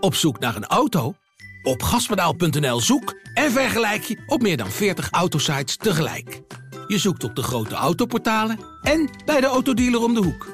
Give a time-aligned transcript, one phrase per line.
[0.00, 1.14] Op zoek naar een auto?
[1.62, 6.42] Op gaspedaal.nl zoek en vergelijk je op meer dan 40 autosites tegelijk.
[6.86, 10.46] Je zoekt op de grote autoportalen en bij de autodealer om de hoek.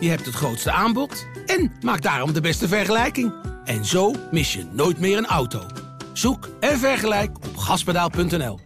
[0.00, 3.32] Je hebt het grootste aanbod en maakt daarom de beste vergelijking.
[3.64, 5.66] En zo mis je nooit meer een auto.
[6.12, 8.58] Zoek en vergelijk op gaspedaal.nl.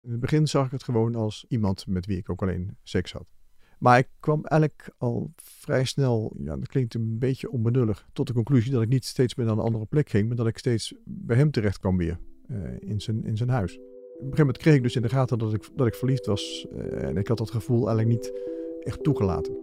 [0.00, 3.12] In het begin zag ik het gewoon als iemand met wie ik ook alleen seks
[3.12, 3.39] had.
[3.80, 8.32] Maar ik kwam eigenlijk al vrij snel, ja, dat klinkt een beetje onbenullig, tot de
[8.32, 10.94] conclusie dat ik niet steeds meer naar een andere plek ging, maar dat ik steeds
[11.04, 12.18] bij hem terecht kwam weer
[12.50, 13.76] uh, in, zijn, in zijn huis.
[13.76, 16.26] Op een gegeven moment kreeg ik dus in de gaten dat ik, dat ik verliefd
[16.26, 18.32] was uh, en ik had dat gevoel eigenlijk niet
[18.80, 19.58] echt toegelaten.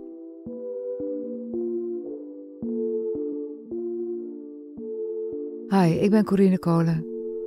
[5.67, 7.05] Hi, ik ben Corine Kolen.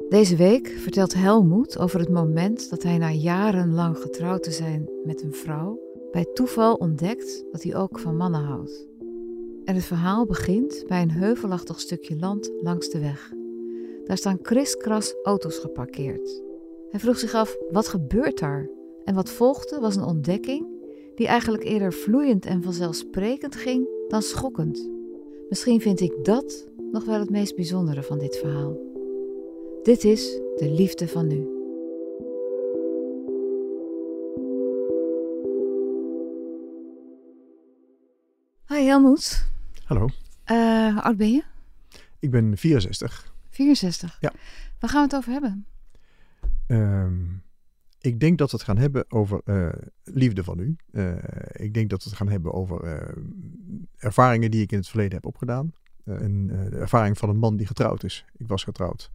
[0.09, 5.23] Deze week vertelt Helmoet over het moment dat hij na jarenlang getrouwd te zijn met
[5.23, 8.89] een vrouw bij toeval ontdekt dat hij ook van mannen houdt.
[9.65, 13.33] En het verhaal begint bij een heuvelachtig stukje land langs de weg.
[14.05, 16.43] Daar staan kriskras auto's geparkeerd.
[16.91, 18.71] Hij vroeg zich af, wat gebeurt daar?
[19.05, 20.67] En wat volgde was een ontdekking
[21.15, 24.91] die eigenlijk eerder vloeiend en vanzelfsprekend ging dan schokkend.
[25.49, 28.77] Misschien vind ik dat nog wel het meest bijzondere van dit verhaal.
[29.83, 31.60] Dit is de liefde van nu.
[38.81, 39.47] Hi Helmoet.
[39.85, 40.09] Hallo.
[40.47, 41.43] Uh, hoe oud ben je?
[42.19, 43.35] Ik ben 64.
[43.51, 44.17] 64?
[44.21, 44.33] Ja.
[44.79, 45.67] Waar gaan we het over hebben?
[46.67, 47.43] Um,
[48.01, 49.69] ik denk dat we het gaan hebben over uh,
[50.05, 50.77] liefde van u.
[50.93, 51.17] Uh,
[51.53, 53.07] ik denk dat we het gaan hebben over
[53.97, 55.73] ervaringen die ik in het verleden heb opgedaan.
[56.05, 58.25] en de ervaring van een man die getrouwd is.
[58.37, 59.11] Ik was getrouwd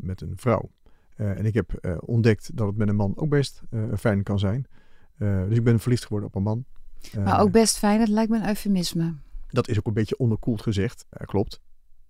[0.00, 0.70] met een vrouw.
[1.16, 3.62] en ik heb ontdekt dat het met een man ook best
[3.98, 4.66] fijn kan zijn.
[5.18, 6.64] dus ik ben verliefd geworden op een man.
[7.24, 9.14] Maar ook best fijn, het lijkt me een eufemisme.
[9.48, 11.60] Dat is ook een beetje onderkoeld gezegd, klopt.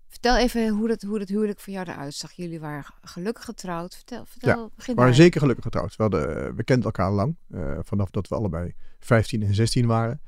[0.08, 2.32] Vertel even hoe het, hoe het huwelijk voor jou eruit zag.
[2.32, 3.94] Jullie waren gelukkig getrouwd.
[3.94, 5.96] Vertel, vertel ja, we waren zeker gelukkig getrouwd.
[5.96, 10.20] We, hadden, we kenden elkaar lang, uh, vanaf dat we allebei 15 en 16 waren.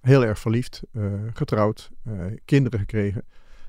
[0.00, 3.24] Heel erg verliefd, uh, getrouwd, uh, kinderen gekregen.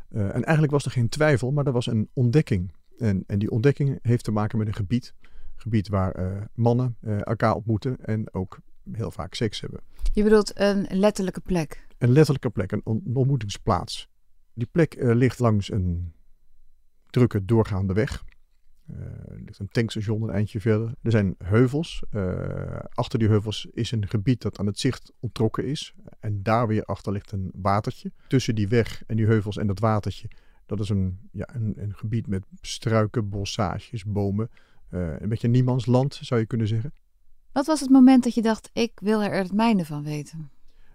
[0.09, 2.73] en eigenlijk was er geen twijfel, maar er was een ontdekking.
[2.97, 5.13] En, en die ontdekking heeft te maken met een gebied.
[5.55, 8.59] Gebied waar mannen elkaar ontmoeten en ook
[8.95, 9.81] heel vaak seks hebben.
[10.13, 11.87] Je bedoelt een letterlijke plek?
[11.97, 14.09] Een letterlijke plek, een, ontmoetingsplaats.
[14.53, 16.13] Die plek uh, ligt langs een
[17.09, 18.23] drukke doorgaande weg.
[18.89, 20.93] Uh, er ligt een tankstation een eindje verder.
[21.01, 22.03] Er zijn heuvels.
[22.11, 25.93] Uh, achter die heuvels is een gebied dat aan het zicht onttrokken is.
[26.19, 28.11] En daar weer achter ligt een watertje.
[28.27, 30.27] Tussen die weg en die heuvels en dat watertje,
[30.65, 34.49] dat is een, ja, een, een gebied met struiken, bossages, bomen.
[34.89, 36.93] een beetje niemandsland zou je kunnen zeggen.
[37.51, 40.51] Wat was het moment dat je dacht, ik wil er het mijne van weten?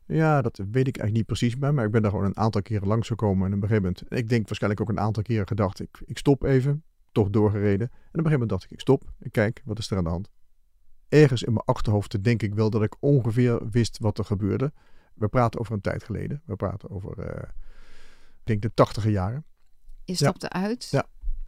[0.06, 2.62] Ja, dat weet ik eigenlijk niet precies bij, maar ik ben daar gewoon een aantal
[2.62, 3.47] keren langs gekomen.
[3.47, 6.19] En op een gegeven moment, ik denk waarschijnlijk ook een aantal keren gedacht, ik, ik
[6.19, 7.89] stop even, toch doorgereden.
[7.89, 10.05] En op een gegeven moment dacht ik, ik stop, ik kijk, wat is er aan
[10.05, 10.31] de hand?
[11.09, 14.73] Ergens in mijn achterhoofd denk ik wel dat ik ongeveer wist wat er gebeurde.
[15.15, 16.43] We praten over een tijd geleden.
[16.44, 17.43] We praten over, uh,
[18.38, 19.44] ik denk de tachtige jaren.
[20.05, 20.62] Je stapte ja.
[20.62, 20.88] uit?
[20.91, 21.06] Ja.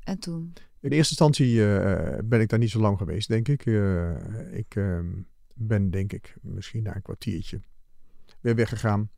[0.09, 0.53] En toen?
[0.81, 3.67] In eerste instantie uh, ben ik daar niet zo lang geweest, denk ik.
[3.67, 4.99] Uh, ik uh,
[5.55, 7.61] ben, denk ik, misschien na een kwartiertje
[8.41, 9.11] weer weggegaan,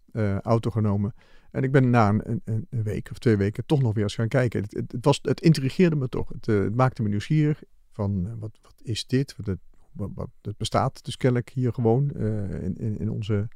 [0.42, 1.14] auto genomen.
[1.50, 4.14] En ik ben na een, een, een, week of twee weken toch nog weer eens
[4.14, 4.62] gaan kijken.
[4.62, 6.28] Het, het, het was, het intrigeerde me toch.
[6.28, 9.36] Het, het maakte me nieuwsgierig van wat, wat is dit?
[9.36, 9.58] Wat het,
[9.92, 13.48] wat, wat, het bestaat dus kennelijk hier gewoon in, in, in, onze,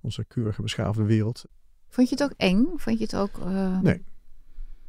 [0.00, 1.44] onze keurige beschaafde wereld.
[1.88, 2.66] Vond je het ook eng?
[2.76, 3.44] Vond je het ook...
[3.82, 4.02] Nee.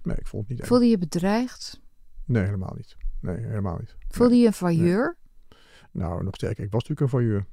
[0.03, 0.67] Nee, ik vond het niet.
[0.67, 1.81] Voelde je bedreigd?
[2.25, 2.97] Nee, helemaal niet.
[3.19, 3.95] Nee, helemaal niet.
[4.07, 5.17] Voelde je een failleur?
[5.50, 6.03] Nee.
[6.03, 6.63] Nou, nog sterker.
[6.63, 7.45] Ik was natuurlijk een failleur.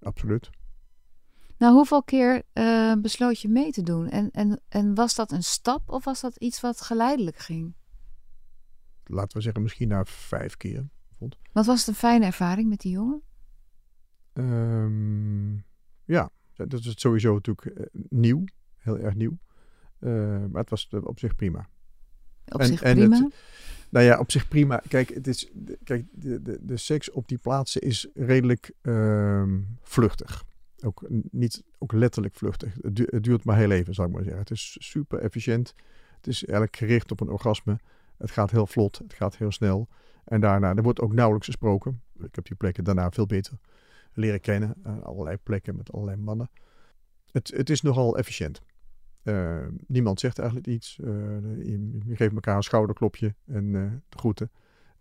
[0.00, 0.50] Absoluut.
[1.58, 4.08] Nou, hoeveel keer uh, besloot je mee te doen?
[4.08, 7.74] En, en, en was dat een stap of was dat iets wat geleidelijk ging?
[9.04, 10.88] Laten we zeggen, misschien na vijf keer.
[11.18, 11.36] Vond.
[11.52, 13.22] Wat was het een fijne ervaring met die jongen?
[14.32, 15.64] Um,
[16.04, 18.44] ja, dat is sowieso natuurlijk uh, nieuw.
[18.76, 19.38] Heel erg nieuw.
[19.98, 20.10] Uh,
[20.46, 21.68] maar het was op zich prima.
[22.50, 23.16] Op en, zich prima?
[23.16, 23.34] Het,
[23.88, 24.82] nou ja, op zich prima.
[24.88, 25.50] Kijk, het is,
[25.84, 29.42] kijk de, de, de seks op die plaatsen is redelijk uh,
[29.82, 30.44] vluchtig.
[30.84, 32.74] Ook niet ook letterlijk vluchtig.
[32.80, 34.40] Het, du het, duurt maar heel even, zou ik maar zeggen.
[34.40, 35.74] Het is super efficiënt.
[36.16, 37.78] Het is eigenlijk gericht op een orgasme.
[38.18, 39.88] Het gaat heel vlot, het gaat heel snel.
[40.24, 42.02] En daarna, er wordt ook nauwelijks gesproken.
[42.20, 43.58] Ik heb die plekken daarna veel beter
[44.12, 44.74] leren kennen.
[45.02, 46.50] Allerlei plekken met allerlei mannen.
[47.30, 48.60] Het, het is nogal efficiënt.
[49.28, 50.98] Uh, niemand zegt eigenlijk iets.
[51.04, 51.08] Uh,
[52.06, 54.50] je, geeft elkaar een schouderklopje en uh, de groeten.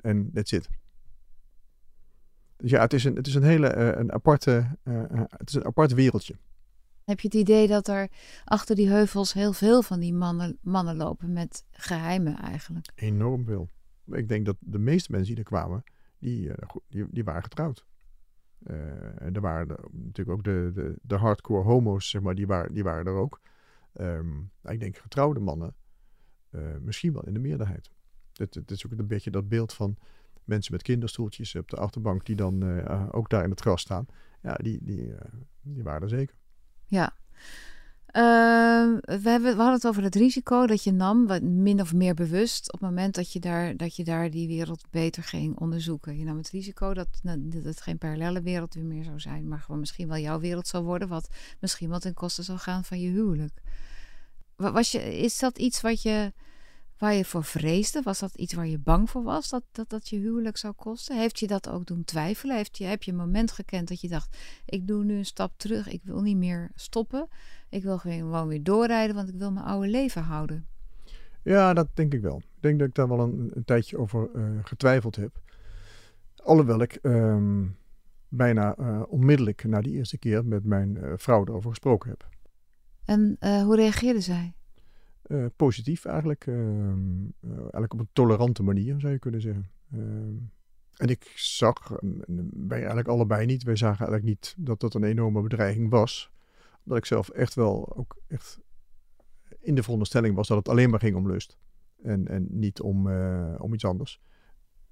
[0.02, 0.70] En that's it.
[2.58, 4.78] Dus ja, het is een, het is een hele een aparte,
[5.30, 6.36] het is een apart wereldje.
[7.08, 8.10] Heb je het idee dat er
[8.46, 12.92] achter die heuvels heel veel van die mannen, mannen lopen met geheimen eigenlijk?
[12.96, 13.70] Enorm veel.
[14.12, 15.84] Ik denk dat de meeste mensen die er kwamen,
[16.20, 17.86] die, eh, die, die waren getrouwd.
[18.64, 22.74] Eh, en er waren natuurlijk ook de, de, de hardcore homo's, zeg maar, die waren,
[22.74, 23.42] die waren er ook.
[23.98, 25.76] Ehm, nou, ik denk getrouwde mannen,
[26.50, 27.92] eh, misschien wel in de meerderheid.
[28.34, 29.98] Het, is ook een beetje dat beeld van
[30.44, 34.06] mensen met kinderstoeltjes op de achterbank, die dan eh, ook daar in het gras staan.
[34.42, 36.36] Ja, die, die, eh, die waren er zeker.
[36.86, 37.14] Ja.
[38.06, 41.94] Ehm, we, hebben, we hadden het over het risico dat je nam, wat min of
[41.94, 45.60] meer bewust, op het moment dat je daar, dat je daar die wereld beter ging
[45.60, 46.18] onderzoeken.
[46.18, 49.80] Je nam het risico dat, dat het geen parallele wereld meer zou zijn, maar gewoon
[49.80, 51.30] misschien wel jouw wereld zou worden, wat
[51.60, 53.62] misschien wel ten koste zou gaan van je huwelijk.
[54.58, 56.34] Wa- Was je, is dat iets wat je,
[56.98, 58.02] waar je voor vreesde?
[58.02, 61.18] Was dat iets waar je bang voor was, dat dat, dat je huwelijk zou kosten?
[61.20, 62.56] Heeft je dat ook doen twijfelen?
[62.56, 65.54] Heeft je, heb je een moment gekend dat je dacht, ik doe nu een stap
[65.58, 67.28] terug, ik wil niet meer stoppen?
[67.70, 70.68] Ik wil gewoon weer doorrijden, want ik wil mijn oude leven houden.
[71.44, 72.38] Ja, dat denk ik wel.
[72.38, 75.42] Ik denk dat ik daar wel een, een tijdje over eh, getwijfeld heb.
[76.44, 77.66] Alhoewel ik ehm,
[78.28, 82.28] bijna eh, onmiddellijk na die eerste keer met mijn eh, vrouw erover gesproken heb.
[83.08, 84.54] En eh, hoe reageerde zij?
[85.22, 86.48] Eh, positief eigenlijk.
[86.48, 89.70] ehm, eh, eigenlijk op een tolerante manier zou je kunnen zeggen.
[89.92, 90.36] Ehm,
[90.96, 92.00] en ik zag,
[92.68, 96.32] wij eigenlijk allebei niet, wij zagen eigenlijk niet dat dat een enorme bedreiging was.
[96.84, 98.60] Omdat ik zelf echt wel ook echt
[99.60, 101.58] in de veronderstelling was dat het alleen maar ging om lust.
[102.04, 103.12] En, en niet om,
[103.58, 104.22] om iets anders.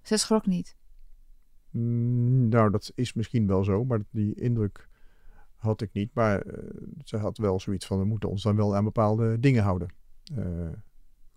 [0.01, 0.75] Zij schrok niet.
[1.69, 4.89] Mm, Nou, dat is misschien wel zo, maar die indruk
[5.55, 6.13] had ik niet.
[6.13, 6.63] Maar eh,
[7.03, 9.87] ze had wel zoiets van, we moeten ons dan wel aan bepaalde dingen houden.
[10.35, 10.69] Eh,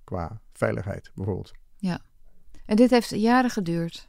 [0.05, 1.53] qua veiligheid bijvoorbeeld.
[2.67, 4.09] En dit heeft jaren geduurd.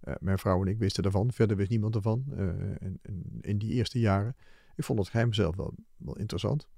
[0.00, 2.24] Eh, mijn vrouw en ik wisten ervan, verder wist niemand ervan.
[2.36, 4.36] En, en in die eerste jaren,
[4.76, 6.68] ik vond het geheim zelf wel, wel interessant.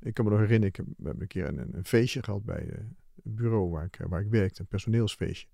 [0.00, 2.44] Ik kan me nog herinneren, ik heb, we hebben een keer een, een feestje gehad
[2.44, 2.66] bij
[3.22, 5.46] het bureau waar ik, waar ik werkte, een personeelsfeestje.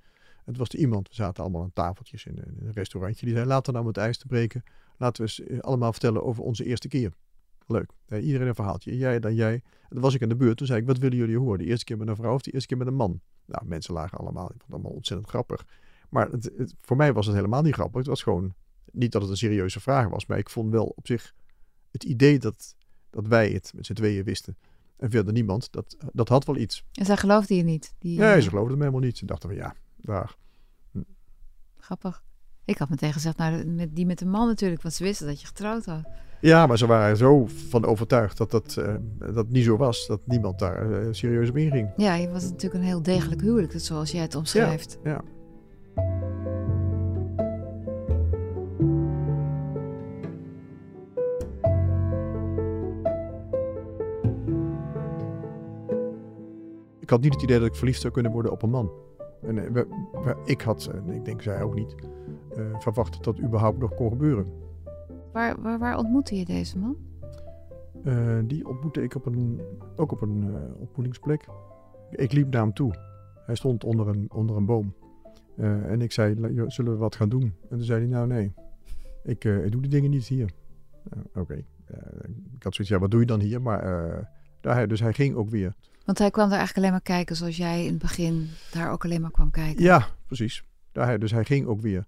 [0.45, 3.35] Het was er iemand, we zaten allemaal aan tafeltjes in, een- in een restaurantje, die
[3.35, 4.65] zei, laten we nou om het ijs te breken,
[4.99, 7.13] laten we eens eh, allemaal vertellen over onze eerste keer.
[7.67, 7.91] Leuk.
[8.07, 8.97] Eh, iedereen een verhaaltje.
[8.97, 9.53] Jij, dan jij.
[9.55, 10.57] En dan was ik aan de beurt.
[10.57, 11.59] Toen zei ik, wat willen jullie horen?
[11.59, 13.21] De eerste keer met een vrouw of de eerste keer met een man?
[13.47, 14.45] Nou, mensen lagen allemaal.
[14.45, 15.67] Ik vond het allemaal ontzettend grappig.
[16.09, 17.99] Maar het, het- voor mij was het helemaal niet grappig.
[17.99, 18.55] Het was gewoon,
[18.93, 20.27] niet dat het een serieuze vraag was.
[20.27, 21.35] Maar ik vond wel op zich
[21.91, 22.77] het idee dat,
[23.11, 24.57] dat wij het met z'n tweeën wisten.
[24.97, 25.73] En verder niemand.
[25.73, 26.85] Dat, dat had wel iets.
[26.93, 27.95] En zij geloofde je niet.
[27.99, 29.19] Die, Nee, eh, ze geloofden me helemaal niet.
[29.19, 30.37] Ze dachten van ja, daar.
[31.79, 32.25] Grappig.
[32.69, 35.41] Ik had meteen gezegd, nou, met, die met de man natuurlijk, want ze wisten dat
[35.41, 36.03] je getrouwd had.
[36.41, 38.95] Ja, maar ze waren zo van overtuigd dat dat, eh,
[39.35, 40.07] dat niet zo was.
[40.07, 41.91] Dat niemand daar eh, serieus op inging.
[41.97, 44.99] Ja, je was natuurlijk een heel degelijk huwelijk, dat zoals jij het omschrijft.
[45.05, 45.21] Ja.
[57.01, 58.91] Ik had niet het idee dat ik verliefd zou kunnen worden op een man.
[59.43, 59.87] En eh, we-
[60.25, 61.95] we- ik had, en ik denk zij ook niet,
[62.57, 64.47] eh, verwacht dat dat überhaupt nog kon gebeuren.
[65.33, 66.97] Waar, waar, waar ontmoette je deze man?
[68.05, 69.61] Eh, die ontmoette ik op een,
[69.97, 71.47] ook op een eh, ontmoetingsplek.
[72.11, 72.95] Ik liep naar hem toe.
[73.47, 74.95] Hij stond onder een, onder een boom.
[75.57, 77.43] Eh, en ik zei, "La- joh, zullen we wat gaan doen?
[77.43, 78.53] En toen zei hij, nou nee,
[79.23, 80.51] ik, eh, ik doe die dingen niet hier.
[81.11, 81.97] Eh, Oké, Eh,
[82.55, 83.63] ik had zoiets, ja, wat doe je dan hier?
[83.63, 84.25] Maar, eh,
[84.61, 85.75] daar, hij- dus hij ging ook weer.
[86.09, 89.05] Want hij kwam daar eigenlijk alleen maar kijken zoals jij in het begin daar ook
[89.05, 89.83] alleen maar kwam kijken.
[89.83, 90.65] Ja, precies.
[90.93, 92.07] Daar, hij- dus hij ging ook weer.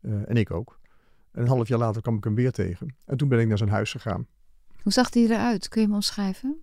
[0.00, 0.80] Eh, en ik ook.
[1.32, 2.96] En een half jaar later kwam ik hem weer tegen.
[3.04, 4.26] En toen ben ik naar zijn huis gegaan.
[4.82, 5.68] Hoe zag hij eruit?
[5.68, 6.56] Kun je hem omschrijven?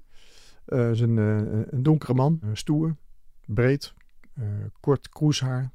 [0.66, 2.96] Is een, eh, een donkere man, stoer,
[3.46, 3.94] breed,
[4.80, 5.72] kort kroeshaar,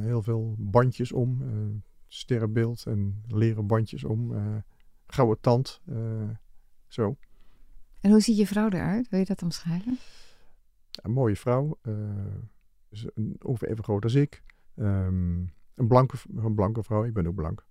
[0.00, 1.42] heel veel bandjes om,
[2.08, 4.32] sterrenbeeld en leren bandjes om,
[5.06, 5.80] gouden tand,
[6.88, 7.16] zo.
[8.00, 9.08] En hoe ziet je vrouw eruit?
[9.08, 9.98] Wil je dat omschrijven?
[11.00, 11.94] Een mooie vrouw, eh,
[12.88, 14.42] is een, ongeveer even groot als ik.
[14.74, 15.38] Ehm,
[15.74, 17.66] een, blanke, een blanke vrouw, ik ben ook blank.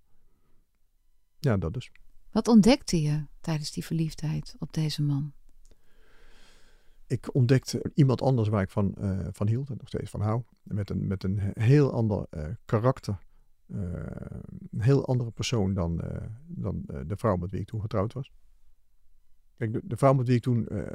[1.38, 1.92] Ja, dat dus.
[2.30, 5.32] Wat ontdekte je tijdens die verliefdheid op deze man?
[7.10, 10.42] ik ontdekte iemand anders waar ik van, eh, van hield en nog steeds van hou.
[10.62, 13.18] Met een, met een heel ander eh, karakter.
[13.66, 13.78] Eh,
[14.70, 18.12] een heel andere persoon dan, eh, dan eh, de vrouw met wie ik toen getrouwd
[18.12, 18.32] was.
[19.56, 20.86] Kijk, de, de vrouw met wie ik toen eh,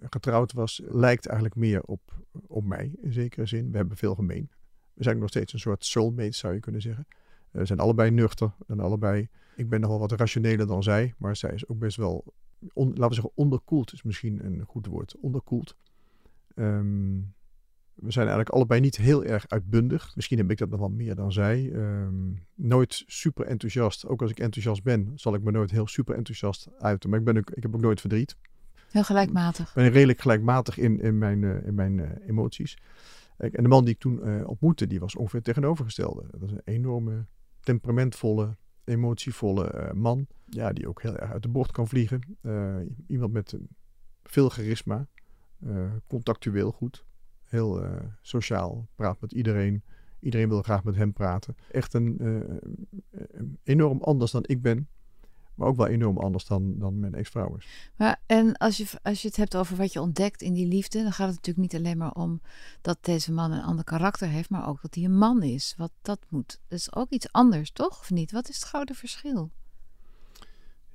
[0.00, 2.00] getrouwd was, lijkt eigenlijk meer op,
[2.46, 3.70] op mij in zekere zin.
[3.70, 4.50] We hebben veel gemeen.
[4.94, 7.06] We zijn nog steeds een soort soulmates, zou je kunnen zeggen.
[7.50, 9.28] Eh, We zijn allebei nuchter en allebei.
[9.56, 12.34] Ik ben nogal wat rationeler dan zij, maar zij is ook best wel
[12.74, 15.16] laten we zeggen, onderkoeld is misschien een goed woord.
[15.20, 15.76] Onderkoeld.
[16.54, 17.20] Ehm,
[17.94, 20.16] We zijn eigenlijk allebei niet heel erg uitbundig.
[20.16, 21.72] Misschien heb ik dat nog wel meer dan zij.
[21.72, 24.06] Ehm, nooit super enthousiast.
[24.06, 27.10] Ook als ik enthousiast ben, zal ik me nooit heel super enthousiast uiten.
[27.10, 28.36] Maar ik, ben ik heb ook nooit verdriet.
[28.90, 29.68] Heel gelijkmatig.
[29.68, 32.78] Ik ben redelijk gelijkmatig in, in mijn, uh, in mijn uh, emoties.
[33.36, 36.26] En de man die ik toen uh, ontmoette, die was ongeveer tegenovergestelde.
[36.30, 37.26] Dat was een enorme,
[37.60, 40.26] temperamentvolle, emotievolle man.
[40.44, 42.20] Ja, die ook heel erg uit de bocht kan vliegen.
[43.06, 43.56] iemand met
[44.22, 45.06] veel charisma.
[46.06, 47.04] contactueel goed
[47.44, 47.84] heel
[48.22, 49.82] sociaal, praat met iedereen.
[50.20, 51.56] Iedereen wil graag met hem praten.
[51.70, 52.18] Echt een
[53.62, 54.88] enorm anders dan ik ben.
[55.58, 57.66] Maar ook wel enorm anders dan, dan mijn ex-vrouw is.
[57.96, 61.02] Maar, en als je, als je het hebt over wat je ontdekt in die liefde,
[61.02, 62.40] dan gaat het natuurlijk niet alleen maar om
[62.80, 65.74] dat deze man een ander karakter heeft, maar ook dat hij een man is.
[65.76, 66.60] Wat dat moet.
[66.68, 68.00] Dat is ook iets anders, toch?
[68.00, 68.32] Of niet?
[68.32, 69.50] Wat is het gouden verschil?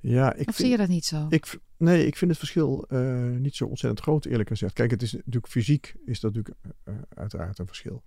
[0.00, 1.26] Ja, ik of vind, zie je dat niet zo?
[1.28, 4.72] Ik, nee, ik vind het verschil uh, niet zo ontzettend groot, eerlijk gezegd.
[4.72, 8.02] Kijk, het is natuurlijk fysiek is dat natuurlijk uh, uiteraard een verschil.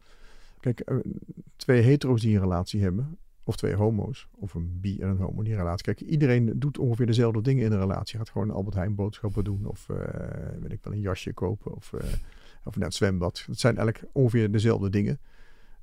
[0.60, 0.98] Kijk, uh,
[1.56, 5.44] twee hetero's die een relatie hebben, of twee homo's, of een bi en een homo
[5.44, 5.84] die een relatie.
[5.84, 8.18] Kijk, iedereen doet ongeveer dezelfde dingen in een relatie.
[8.18, 9.88] Gaat gewoon Albert Heijn boodschappen doen, of
[10.60, 11.94] weet ik wel, een jasje kopen, of,
[12.64, 13.44] of naar het zwembad.
[13.48, 15.20] Het zijn eigenlijk ongeveer dezelfde dingen.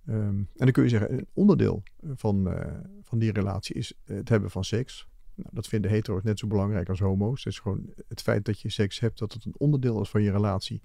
[0.08, 1.82] Um, en dan kun je zeggen, een onderdeel
[2.14, 2.54] van,
[3.02, 6.88] van die relatie is het hebben van seks nou, dat vinden hetero's net zo belangrijk
[6.88, 7.44] als homo's.
[7.44, 10.22] Het is gewoon het feit dat je seks hebt, dat het een onderdeel is van
[10.22, 10.82] je relatie.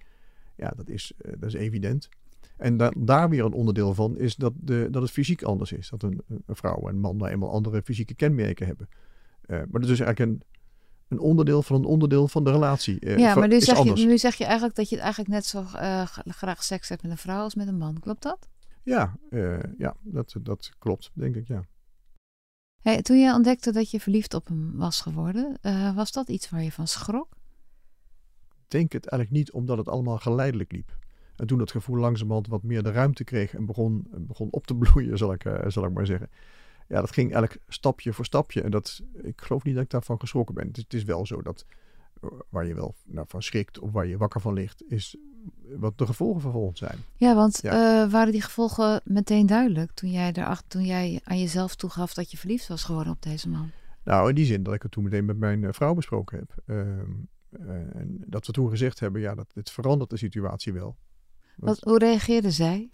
[0.56, 2.10] Ja, dat is, dat is evident.
[2.60, 5.90] En da daar weer een onderdeel van is dat, de, dat het fysiek anders is.
[5.90, 8.90] Dat een, een vrouw en een man nou eenmaal andere fysieke kenmerken hebben.
[9.48, 10.44] Uh, maar dat is eigenlijk een,
[11.08, 13.06] een onderdeel van een onderdeel van de relatie.
[13.06, 15.64] Uh, ja, maar nu zeg, je, nu zeg je eigenlijk dat je eigenlijk net zo
[16.26, 18.00] graag seks hebt met een vrouw als met een man.
[18.00, 18.50] Klopt dat?
[18.84, 19.18] Ja,
[19.78, 21.66] ja dat, dat klopt, denk ik, ja.
[22.82, 25.58] Hey, toen jij ontdekte dat je verliefd op hem was geworden,
[25.96, 27.28] was dat iets waar je van schrok?
[28.50, 30.98] Ik denk het eigenlijk niet, omdat het allemaal geleidelijk liep.
[31.40, 34.76] En toen dat gevoel langzamerhand wat meer de ruimte kreeg en begon, begon op te
[34.82, 36.30] bloeien, zal ik, uh, zal ik maar zeggen.
[36.88, 38.62] Ja, dat ging eigenlijk stapje voor stapje.
[38.62, 40.68] En dat, ik geloof niet dat ik daarvan geschrokken ben.
[40.68, 41.66] Het is, het is wel zo dat
[42.50, 45.18] waar je wel nou, van schrikt of waar je wakker van ligt, is
[45.78, 46.98] wat de gevolgen vervolgens zijn.
[47.16, 48.04] Ja, want ja.
[48.04, 52.32] Uh, waren die gevolgen meteen duidelijk toen jij, erachter, toen jij aan jezelf toegaf dat
[52.32, 53.72] je verliefd was geworden op deze man?
[54.04, 56.54] Nou, in die zin dat ik het toen meteen met mijn vrouw besproken heb.
[56.66, 56.78] Uh,
[57.96, 60.98] en dat we toen gezegd hebben, ja, dat dit verandert de situatie wel.
[61.60, 62.90] Wat, hoe reageerde zij?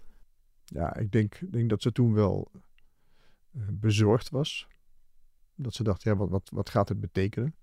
[0.64, 2.50] Ja, ik denk, denk dat ze toen wel
[3.70, 4.68] bezorgd was.
[5.54, 7.54] Dat ze dacht, ja, wat, wat, wat gaat het betekenen?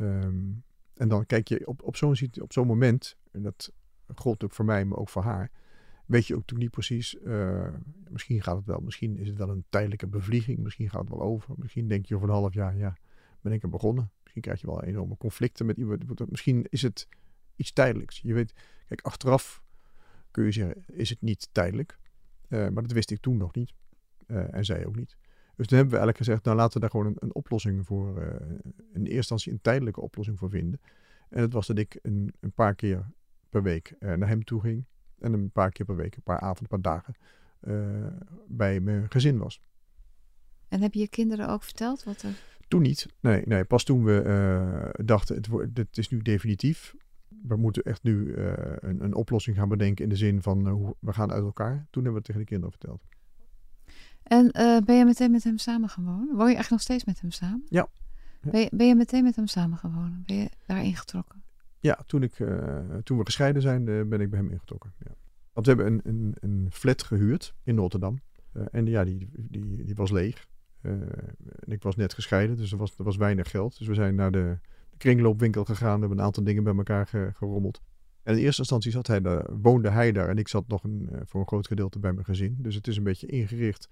[0.00, 0.64] Um,
[0.94, 3.72] en dan kijk je op, op zo'n op zo'n moment, en dat
[4.14, 5.50] gold ook voor mij, maar ook voor haar,
[6.06, 7.68] weet je ook natuurlijk niet precies, uh,
[8.08, 11.22] misschien gaat het wel, misschien is het wel een tijdelijke bevlieging, misschien gaat het wel
[11.22, 12.96] over, misschien denk je over een half jaar, ja,
[13.40, 14.10] ben ik er begonnen.
[14.22, 17.08] Misschien krijg je wel enorme conflicten met iemand, misschien is het
[17.56, 18.20] iets tijdelijks.
[18.20, 18.52] Je weet,
[18.86, 19.62] kijk, achteraf
[20.30, 21.98] kun je zeggen, is het niet tijdelijk,
[22.48, 23.72] uh, maar dat wist ik toen nog niet
[24.26, 25.16] uh, en zij ook niet.
[25.56, 28.22] Dus toen hebben we eigenlijk gezegd, nou laten we daar gewoon een, een oplossing voor,
[28.22, 28.26] uh,
[28.92, 30.80] in eerste instantie een tijdelijke oplossing voor vinden.
[31.28, 33.10] En dat was dat ik een, een paar keer
[33.48, 34.84] per week naar hem toe ging.
[35.18, 37.14] En een paar keer per week, een paar avonden, een paar dagen
[38.46, 39.62] bij mijn gezin was.
[40.68, 42.30] En heb je je kinderen ook verteld wat er...
[42.68, 43.06] Toen niet.
[43.20, 46.94] Nee, nee pas toen we dachten, het, dit is nu definitief.
[47.42, 51.12] We moeten echt nu een, een, oplossing gaan bedenken in de zin van, hoe, we
[51.12, 51.86] gaan uit elkaar.
[51.90, 53.02] Toen hebben we het tegen de kinderen verteld.
[54.22, 56.36] En uh, ben je meteen met hem samen wonen?
[56.36, 57.64] Woon je echt nog steeds met hem samen?
[57.68, 57.88] Ja.
[58.40, 60.22] Ben, je, ben je meteen met hem samen wonen?
[60.26, 61.42] Ben je daar ingetrokken?
[61.80, 62.34] Ja, toen, ik,
[63.02, 64.92] toen we gescheiden zijn, ben ik bij hem ingetrokken.
[64.98, 65.14] Ja.
[65.52, 68.20] Want we hebben een, een, een flat gehuurd in Rotterdam.
[68.70, 70.46] en ja, die, die, die was leeg.
[70.80, 73.78] en ik was net gescheiden, dus er was, er was weinig geld.
[73.78, 74.58] Dus we zijn naar de
[74.98, 75.94] kringloopwinkel gegaan.
[75.94, 77.80] We hebben een aantal dingen bij elkaar ge, gerommeld.
[78.22, 81.08] En in eerste instantie zat hij daar, woonde hij daar en ik zat nog een,
[81.24, 82.56] voor een groot gedeelte bij mijn gezin.
[82.58, 83.88] Dus het is een beetje ingericht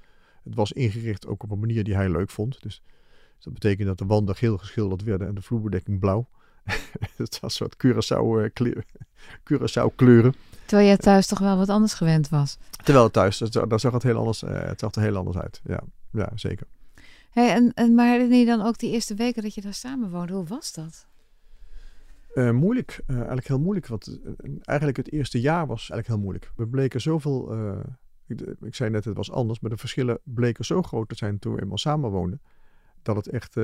[0.46, 2.62] het was ingericht ook op een manier die hij leuk vond.
[2.62, 2.82] Dus
[3.38, 6.28] dat betekent dat de wanden geel geschilderd werden en de vloerbedekking blauw.
[7.16, 8.84] het was een soort Curaçao, uh, kleur,
[9.52, 10.34] Curaçao kleuren.
[10.64, 12.58] Terwijl je thuis toch wel wat anders gewend was.
[12.84, 15.60] Terwijl thuis, daar zag het heel anders, uh, het zag er heel anders uit.
[15.64, 15.82] Ja,
[16.12, 16.66] ja zeker.
[17.36, 20.10] Hey, en, en, maar herinner je dan ook die eerste weken dat je daar samen
[20.10, 20.32] woonde?
[20.32, 21.06] Hoe was dat?
[22.34, 23.86] Uh, moeilijk, eigenlijk heel moeilijk.
[23.86, 24.20] Want
[24.62, 26.52] eigenlijk het eerste jaar was eigenlijk heel moeilijk.
[26.56, 27.52] We bleken zoveel
[28.26, 31.38] ik, ik, zei net, het was anders, maar de verschillen bleken zo groot te zijn
[31.38, 32.40] toen we eenmaal samen woonden,
[33.02, 33.54] dat het echt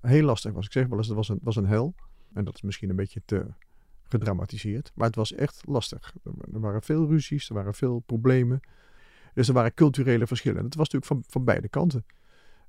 [0.00, 0.64] heel lastig was.
[0.64, 1.94] Ik zeg wel eens, het was een, was een hel.
[2.32, 3.46] En dat is misschien een beetje te
[4.02, 6.14] gedramatiseerd, maar het was echt lastig.
[6.52, 8.60] Er waren veel ruzies, er waren veel problemen.
[9.34, 10.58] Dus er waren culturele verschillen.
[10.58, 12.04] En dat was natuurlijk van, van beide kanten.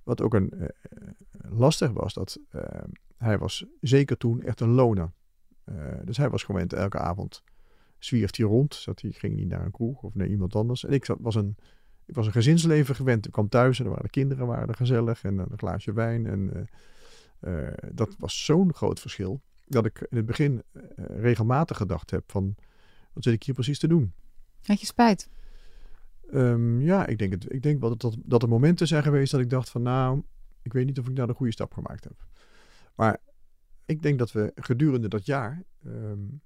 [0.04, 0.68] Wat ook een, uh,
[1.50, 2.62] lastig was, dat uh,
[3.18, 5.12] hij was zeker toen echt een loner.
[6.04, 7.44] dus hij was gewend elke avond
[8.00, 8.76] zwierft hij rond.
[8.76, 10.86] Zat hij, ging niet naar een kroeg of naar iemand anders.
[10.86, 11.56] En ik zat, was een,
[12.06, 13.26] ik was een gezinsleven gewend.
[13.26, 16.26] Ik kwam thuis en er waren de kinderen waren gezellig en een glaasje wijn.
[16.26, 16.70] En
[17.92, 20.64] dat was zo'n groot verschil dat ik in het begin
[20.96, 22.56] regelmatig gedacht heb van
[23.14, 24.14] wat zit ik hier precies te doen?
[24.64, 25.30] Had je spijt?
[26.34, 29.42] Um, ja, ik denk, het, ik denk wel dat, dat er momenten zijn geweest dat
[29.42, 30.22] ik dacht van nou,
[30.62, 32.26] ik weet niet of ik nou de goede stap gemaakt heb.
[32.96, 33.18] Maar
[33.86, 36.42] ik denk dat we gedurende dat jaar um,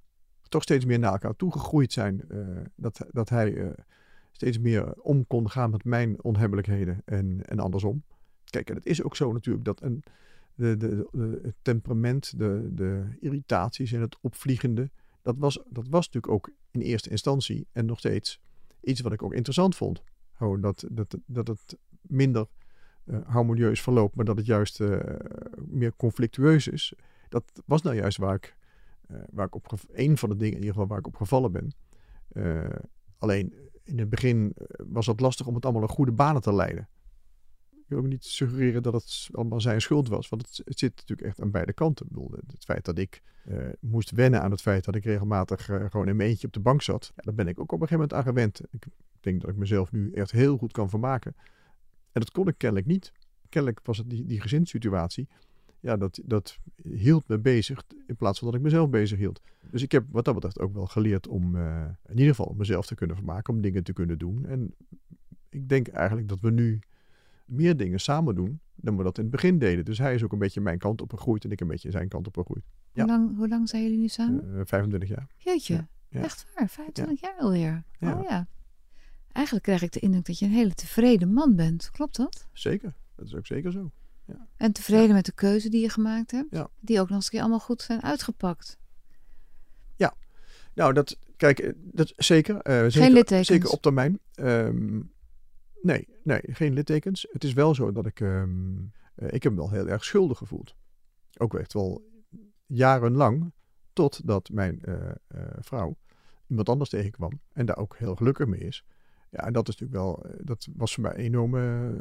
[0.50, 2.22] toch steeds meer naar elkaar toegegroeid zijn.
[2.32, 3.70] Uh, dat, dat hij uh,
[4.32, 8.04] steeds meer om kon gaan met mijn onhebbelijkheden en, en andersom.
[8.44, 10.04] Kijk, en het is ook zo natuurlijk dat een,
[10.56, 11.10] de, de,
[11.44, 14.90] het temperament, de, de irritaties en het opvliegende,
[15.22, 18.42] dat was, dat was natuurlijk ook in eerste instantie en nog steeds
[18.86, 20.04] iets wat ik ook interessant vond.
[20.60, 22.48] Dat, dat, dat het minder
[23.06, 25.00] uh, harmonieus verloopt, maar dat het juist uh,
[25.66, 26.94] meer conflictueus is.
[27.30, 28.56] Dat was nou juist waar ik,
[29.12, 31.52] uh, waar ik op een van de dingen in ieder geval waar ik op gevallen
[31.52, 31.74] ben.
[33.18, 34.56] alleen in het begin
[34.88, 36.90] was het lastig om het allemaal een goede banen te leiden.
[37.90, 41.52] Ook niet suggereren dat het allemaal zijn schuld was, want het, zit natuurlijk echt aan
[41.52, 42.06] beide kanten.
[42.06, 43.22] Ik bedoel, het feit dat ik
[43.80, 46.82] moest wennen aan het feit dat ik regelmatig gewoon in mijn eentje op de bank
[46.82, 48.62] zat, ja, daar ben ik ook op een gegeven moment aan gewend.
[48.72, 48.88] Ik
[49.20, 51.36] denk dat ik mezelf nu echt heel goed kan vermaken.
[52.12, 53.12] En dat kon ik kennelijk niet.
[53.50, 55.28] Kennelijk was het die, die gezinssituatie.
[55.80, 59.42] Ja, dat, dat hield me bezig in plaats van dat ik mezelf bezig hield.
[59.72, 62.86] Dus ik heb wat dat betreft ook wel geleerd om uh, in ieder geval mezelf
[62.86, 64.46] te kunnen vermaken, om dingen te kunnen doen.
[64.46, 64.76] En
[65.50, 66.80] ik denk eigenlijk dat we nu
[67.46, 69.86] meer dingen samen doen dan we dat in het begin deden.
[69.86, 72.08] Dus hij is ook een beetje mijn kant op gegroeid en ik een beetje zijn
[72.08, 72.64] kant op gegroeid.
[72.94, 73.04] Ja.
[73.04, 74.46] Hoe, lang, hoe lang zijn jullie nu samen?
[74.54, 75.28] Uh, 25 jaar.
[75.38, 76.22] Jeetje, ja.
[76.22, 77.84] echt waar, 25 jaar alweer.
[78.00, 78.48] Oh ja.
[79.32, 81.90] Eigenlijk krijg ik de indruk dat je een hele tevreden man bent.
[81.92, 82.48] Klopt dat?
[82.54, 83.92] Zeker, dat is ook zeker zo.
[84.26, 84.48] Ja.
[84.58, 86.56] En tevreden met de keuze die je gemaakt hebt?
[86.80, 88.78] Die ook nog eens een keer allemaal goed zijn uitgepakt.
[89.96, 90.14] Ja,
[90.74, 92.56] nou dat, kijk, eh, dat zeker.
[92.56, 93.48] Uh, zeker geen littekens?
[93.48, 94.20] Zeker op termijn.
[94.36, 95.14] Um,
[95.86, 97.28] nee, nee, geen littekens.
[97.32, 100.76] Het is wel zo dat ik, um, ik heb me wel heel erg schuldig gevoeld.
[101.38, 102.10] Ook echt wel
[102.66, 103.54] jarenlang,
[103.94, 104.82] totdat mijn
[105.60, 105.96] vrouw
[106.48, 108.86] iemand anders tegenkwam en daar ook heel gelukkig mee is.
[109.30, 111.94] Ja, en dat is natuurlijk wel, eh, dat was voor mij een enorme,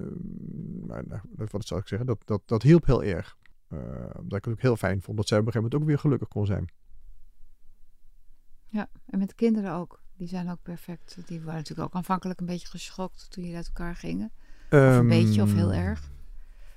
[0.89, 3.37] uh, wat zou ik zeggen, dat, dat, dat hielp heel erg.
[3.69, 3.81] Uh,
[4.19, 5.99] omdat ik het ook heel fijn vond dat zij op een gegeven moment ook weer
[5.99, 6.69] gelukkig kon zijn.
[8.69, 10.03] Ja, en met kinderen ook.
[10.17, 11.19] Die zijn ook perfect.
[11.27, 14.33] Die waren natuurlijk ook aanvankelijk een beetje geschokt toen jullie uit elkaar gingen.
[14.71, 16.13] Um, of een ehm, beetje of heel erg.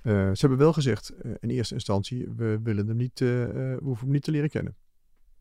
[0.03, 4.13] Uh, ze hebben wel gezegd in eerste instantie, we willen hem niet, we hoeven hem
[4.13, 4.75] niet te leren kennen.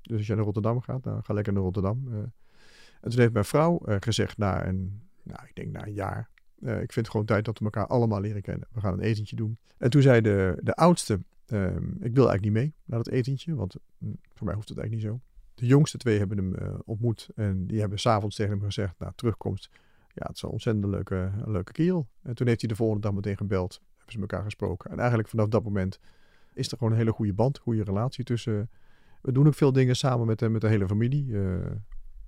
[0.02, 2.08] Dus als jij naar Rotterdam gaat, dan ga lekker naar Rotterdam.
[3.00, 6.30] en toen heeft mijn vrouw gezegd na een nou, ik denk na een jaar.
[6.60, 8.68] Ik vind het gewoon tijd dat we elkaar allemaal leren kennen.
[8.72, 9.58] We gaan een etentje doen.
[9.78, 13.54] En toen zei de, de oudste, um, ik wil eigenlijk niet mee naar dat etentje,
[13.54, 15.25] want mm, voor mij hoeft het eigenlijk niet zo.
[15.56, 19.12] De jongste twee hebben hem uh, ontmoet en die hebben s'avonds tegen hem gezegd, na
[19.16, 19.70] terugkomst,
[20.14, 22.06] ja, het is een ontzettend leuke, een leuke kerel.
[22.22, 24.90] En toen heeft hij de volgende dag meteen gebeld, hebben ze elkaar gesproken.
[24.90, 26.00] En eigenlijk vanaf dat moment
[26.54, 28.70] is er gewoon een hele goede band, goede relatie tussen.
[29.22, 31.26] We doen ook veel dingen samen met, met de hele familie.
[31.26, 31.56] Uh,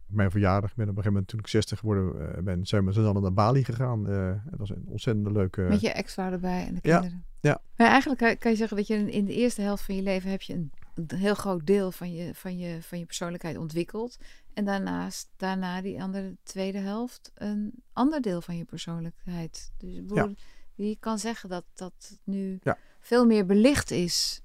[0.06, 2.84] mijn verjaardag, ik ben op een gegeven moment toen ik 60 geworden uh, ben, zijn
[2.84, 4.10] we z'n allen naar Bali gegaan.
[4.10, 5.60] Uh, dat was een ontzettend leuke...
[5.60, 7.24] Met je ex-vrouw erbij en de kinderen.
[7.40, 7.50] Ja.
[7.50, 7.60] ja.
[7.76, 10.42] Maar eigenlijk kan, je zeggen dat je in de eerste helft van je leven heb
[10.42, 14.18] je een, een heel groot deel van je, van, je, van je persoonlijkheid ontwikkeld.
[14.54, 19.72] En daarnaast, daarna die andere tweede helft, een ander deel van je persoonlijkheid.
[19.76, 20.34] Dus bedoel,
[20.74, 22.78] je kan zeggen dat dat nu ja.
[23.00, 24.42] veel meer belicht is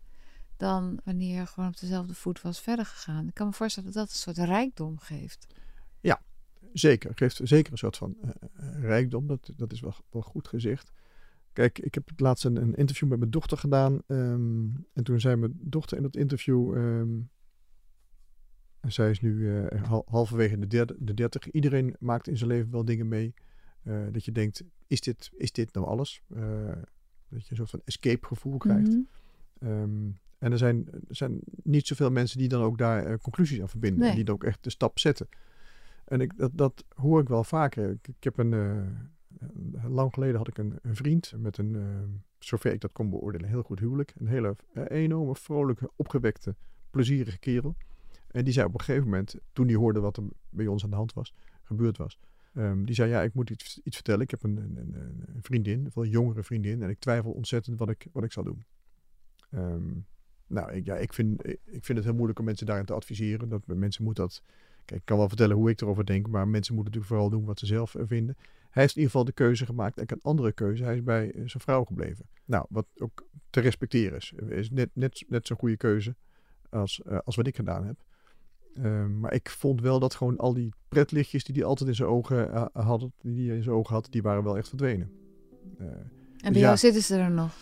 [0.57, 3.27] dan wanneer je gewoon op dezelfde voet was verder gegaan.
[3.27, 5.47] Ik kan me voorstellen dat dat een soort rijkdom geeft.
[6.01, 6.21] Ja,
[6.73, 7.11] zeker.
[7.15, 8.31] Geeft zeker een soort van uh,
[8.81, 9.27] rijkdom.
[9.27, 10.91] Dat, dat is wel, wel goed gezegd.
[11.53, 14.01] Kijk, ik heb laatst een, een interview met mijn dochter gedaan.
[14.07, 16.75] Um, en toen zei mijn dochter in dat interview.
[16.75, 17.29] Um,
[18.79, 21.51] en zij is nu uh, halverwege de, derde, de dertig.
[21.51, 23.33] Iedereen maakt in zijn leven wel dingen mee.
[23.83, 26.21] Uh, dat je denkt, is dit, is dit nou alles?
[27.29, 28.87] dat je een soort van escape gevoel krijgt.
[28.87, 29.07] Mm
[29.59, 29.69] -hmm.
[29.69, 33.69] um, en er zijn, er zijn niet zoveel mensen die dan ook daar conclusies aan
[33.69, 33.99] verbinden.
[33.99, 34.09] Nee.
[34.09, 35.27] En die dan ook echt de stap zetten.
[36.05, 37.89] En ik, dat, dat hoor ik wel vaker.
[37.89, 38.53] Ik, ik heb een,
[39.87, 41.83] lang geleden had ik een, een vriend met een, uh,
[42.39, 44.13] zover ik dat kon beoordelen, heel goed huwelijk.
[44.17, 44.55] Een hele
[44.87, 46.55] enorme, vrolijke, opgewekte,
[46.89, 47.75] plezierige kerel.
[48.27, 50.89] En die zei op een gegeven moment, toen hij hoorde wat er bij ons aan
[50.89, 52.19] de hand was, gebeurd was.
[52.55, 54.21] Um, die zei, ja, ik moet iets, iets vertellen.
[54.21, 54.93] Ik heb een, een,
[55.33, 56.81] een, vriendin, een jongere vriendin.
[56.81, 58.63] En ik twijfel ontzettend wat ik, wat ik zal doen.
[59.51, 60.05] Um,
[60.47, 63.49] nou, ik, ja, ik, vind, ik vind het heel moeilijk om mensen daarin te adviseren.
[63.49, 64.41] Dat mensen moeten dat.
[64.85, 67.47] Kijk, ik kan wel vertellen hoe ik erover denk, maar mensen moeten natuurlijk vooral doen
[67.47, 68.35] wat ze zelf eh, vinden.
[68.73, 69.97] Hij heeft in ieder geval de keuze gemaakt.
[69.97, 70.83] En een andere keuze.
[70.83, 72.25] Hij is bij eh, zijn vrouw gebleven.
[72.45, 74.33] Nou, wat ook te respecteren is.
[74.49, 76.15] Is net, net, net zo'n goede keuze
[76.69, 78.03] als, uh, als wat ik gedaan heb.
[78.77, 82.09] Um, maar ik vond wel dat gewoon al die pretlichtjes die hij altijd in zijn
[82.09, 85.11] ogen uh, had, die hij in zijn ogen had, die waren wel echt verdwenen.
[85.77, 86.09] En
[86.41, 87.55] bij dus jou zitten ze er nog?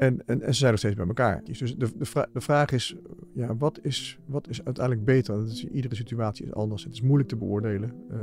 [0.00, 1.40] En, en, en, ze zijn nog steeds bij elkaar.
[1.44, 2.96] Dus de, de, vra de vraag is,
[3.32, 5.36] ja, wat, is, wat is uiteindelijk beter?
[5.36, 6.84] Dat is, iedere situatie is anders.
[6.84, 7.92] Het is moeilijk te beoordelen.
[8.10, 8.18] Uh,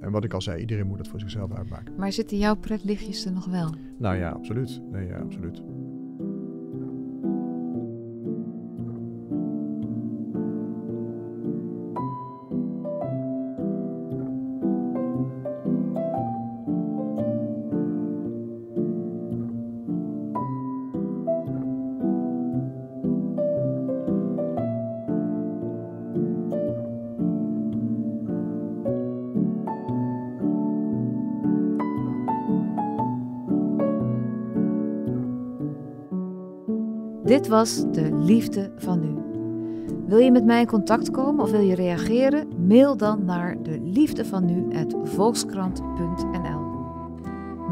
[0.00, 1.94] en wat ik al zei, iedereen moet het voor zichzelf uitmaken.
[1.96, 3.74] Maar zitten jouw pretlichtjes er nog wel?
[3.98, 4.80] Nou ja, absoluut.
[4.90, 5.62] Nee, ja, absoluut.
[37.36, 39.14] Dit was de liefde van nu.
[40.06, 42.66] Wil je met mij in contact komen of wil je reageren?
[42.66, 44.68] Mail dan naar de liefde van.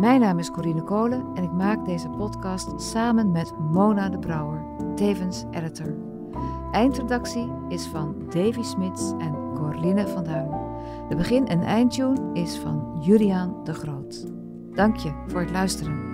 [0.00, 4.64] Mijn naam is Corine Kolen en ik maak deze podcast samen met Mona de Brouwer,
[4.94, 5.94] tevens editor.
[6.72, 10.50] Eindredactie is van Davy Smits en Corline van Duin.
[11.08, 14.26] De begin- en eindtune is van Juliaan de Groot.
[14.74, 16.13] Dank je voor het luisteren.